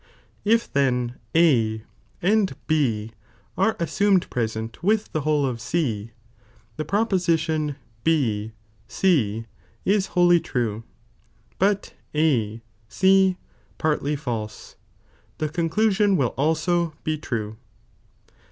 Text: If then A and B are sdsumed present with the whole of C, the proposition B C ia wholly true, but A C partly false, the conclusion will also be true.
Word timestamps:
If 0.43 0.73
then 0.73 1.17
A 1.37 1.83
and 2.23 2.55
B 2.65 3.11
are 3.55 3.75
sdsumed 3.75 4.31
present 4.31 4.81
with 4.81 5.11
the 5.11 5.21
whole 5.21 5.45
of 5.45 5.61
C, 5.61 6.09
the 6.75 6.83
proposition 6.83 7.75
B 8.03 8.51
C 8.87 9.45
ia 9.85 10.01
wholly 10.01 10.39
true, 10.39 10.83
but 11.59 11.93
A 12.15 12.63
C 12.89 13.37
partly 13.77 14.15
false, 14.15 14.75
the 15.37 15.47
conclusion 15.49 16.17
will 16.17 16.29
also 16.35 16.95
be 17.03 17.15
true. 17.15 17.57